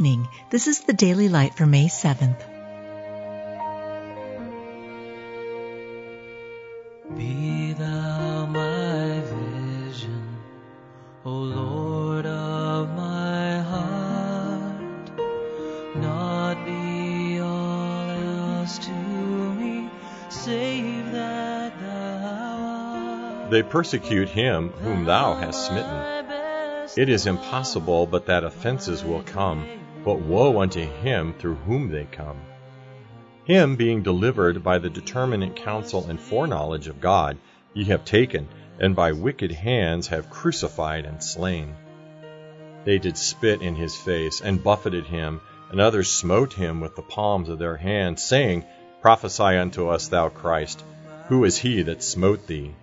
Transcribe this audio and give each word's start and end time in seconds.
evening. 0.00 0.28
This 0.48 0.66
is 0.66 0.80
the 0.80 0.94
Daily 0.94 1.28
Light 1.28 1.54
for 1.54 1.66
May 1.66 1.84
7th. 1.84 2.40
Be 7.18 7.74
thou 7.74 8.46
my 8.46 9.20
vision, 9.20 10.38
O 11.26 11.30
Lord 11.30 12.24
of 12.24 12.88
my 12.96 13.60
heart, 13.60 15.10
not 15.96 16.64
be 16.64 17.38
all 17.40 18.08
else 18.08 18.78
to 18.78 18.92
me, 18.92 19.90
save 20.30 21.12
that 21.12 21.78
thou 21.78 23.42
art. 23.42 23.50
They 23.50 23.62
persecute 23.62 24.30
him 24.30 24.70
whom 24.70 25.04
thou 25.04 25.34
hast 25.34 25.66
smitten. 25.66 26.20
It 26.96 27.10
is 27.10 27.26
impossible 27.26 28.06
but 28.06 28.26
that 28.26 28.44
offenses 28.44 29.04
will 29.04 29.22
come, 29.22 29.68
but 30.04 30.20
woe 30.20 30.60
unto 30.60 30.80
him 30.80 31.34
through 31.38 31.56
whom 31.56 31.90
they 31.90 32.04
come. 32.04 32.40
Him 33.44 33.76
being 33.76 34.02
delivered 34.02 34.62
by 34.62 34.78
the 34.78 34.90
determinate 34.90 35.56
counsel 35.56 36.06
and 36.08 36.20
foreknowledge 36.20 36.88
of 36.88 37.00
God, 37.00 37.36
ye 37.74 37.84
have 37.84 38.04
taken, 38.04 38.48
and 38.78 38.96
by 38.96 39.12
wicked 39.12 39.50
hands 39.52 40.08
have 40.08 40.30
crucified 40.30 41.04
and 41.04 41.22
slain. 41.22 41.74
They 42.84 42.98
did 42.98 43.16
spit 43.16 43.60
in 43.60 43.74
his 43.74 43.96
face, 43.96 44.40
and 44.40 44.62
buffeted 44.62 45.06
him, 45.06 45.40
and 45.70 45.80
others 45.80 46.10
smote 46.10 46.54
him 46.54 46.80
with 46.80 46.96
the 46.96 47.02
palms 47.02 47.48
of 47.48 47.58
their 47.58 47.76
hands, 47.76 48.22
saying, 48.22 48.64
Prophesy 49.02 49.56
unto 49.56 49.88
us, 49.88 50.08
thou 50.08 50.28
Christ, 50.28 50.84
who 51.28 51.44
is 51.44 51.58
he 51.58 51.82
that 51.82 52.02
smote 52.02 52.46
thee? 52.46 52.74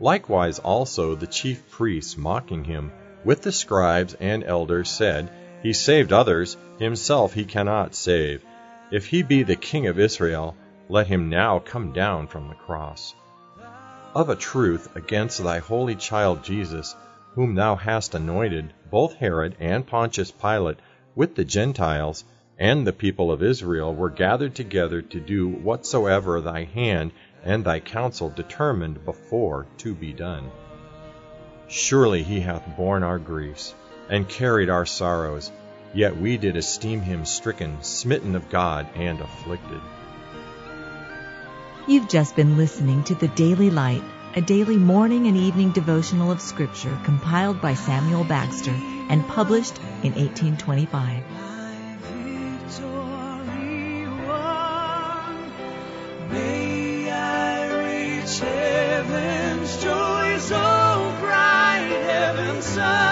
Likewise 0.00 0.58
also 0.58 1.14
the 1.14 1.26
chief 1.26 1.70
priests, 1.70 2.16
mocking 2.16 2.64
him, 2.64 2.92
with 3.24 3.42
the 3.42 3.52
scribes 3.52 4.14
and 4.20 4.44
elders, 4.44 4.90
said, 4.90 5.30
He 5.62 5.72
saved 5.72 6.12
others, 6.12 6.56
himself 6.78 7.34
he 7.34 7.44
cannot 7.44 7.94
save. 7.94 8.44
If 8.90 9.06
he 9.06 9.22
be 9.22 9.42
the 9.42 9.56
king 9.56 9.86
of 9.86 9.98
Israel, 9.98 10.54
let 10.88 11.06
him 11.06 11.28
now 11.28 11.58
come 11.58 11.92
down 11.92 12.28
from 12.28 12.48
the 12.48 12.54
cross. 12.54 13.14
Of 14.14 14.28
a 14.28 14.36
truth, 14.36 14.94
against 14.94 15.42
thy 15.42 15.58
holy 15.58 15.94
child 15.94 16.44
Jesus, 16.44 16.94
whom 17.34 17.54
thou 17.54 17.74
hast 17.76 18.14
anointed, 18.14 18.72
both 18.90 19.14
Herod 19.14 19.56
and 19.58 19.86
Pontius 19.86 20.30
Pilate, 20.30 20.78
with 21.14 21.34
the 21.34 21.44
Gentiles, 21.44 22.24
and 22.58 22.86
the 22.86 22.92
people 22.92 23.32
of 23.32 23.42
Israel, 23.42 23.94
were 23.94 24.10
gathered 24.10 24.54
together 24.54 25.02
to 25.02 25.20
do 25.20 25.48
whatsoever 25.48 26.40
thy 26.40 26.64
hand 26.64 27.12
and 27.44 27.64
thy 27.64 27.80
counsel 27.80 28.30
determined 28.30 29.04
before 29.04 29.66
to 29.78 29.94
be 29.94 30.12
done. 30.12 30.50
Surely 31.68 32.22
he 32.22 32.40
hath 32.40 32.76
borne 32.76 33.02
our 33.02 33.18
griefs, 33.18 33.74
and 34.08 34.28
carried 34.28 34.70
our 34.70 34.86
sorrows, 34.86 35.50
yet 35.94 36.16
we 36.16 36.36
did 36.36 36.56
esteem 36.56 37.00
him 37.00 37.24
stricken, 37.24 37.82
smitten 37.82 38.34
of 38.34 38.48
God, 38.50 38.86
and 38.94 39.20
afflicted. 39.20 39.80
You've 41.88 42.08
just 42.08 42.34
been 42.36 42.56
listening 42.56 43.04
to 43.04 43.14
the 43.14 43.28
Daily 43.28 43.70
Light, 43.70 44.02
a 44.34 44.40
daily 44.40 44.76
morning 44.76 45.26
and 45.26 45.36
evening 45.36 45.72
devotional 45.72 46.30
of 46.30 46.40
Scripture 46.40 46.98
compiled 47.04 47.60
by 47.60 47.74
Samuel 47.74 48.24
Bagster 48.24 48.76
and 49.08 49.26
published 49.28 49.78
in 50.02 50.12
1825. 50.14 51.22
victory 53.56 54.06
won. 54.26 55.50
May 56.30 57.10
I 57.10 58.18
reach 58.18 58.38
heaven's 58.40 59.82
joy 59.82 60.38
so 60.38 60.56
oh, 60.58 61.16
bright, 61.20 61.88
heaven's 62.06 62.64
sun. 62.64 63.05